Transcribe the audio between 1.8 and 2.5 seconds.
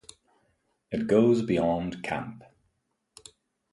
camp.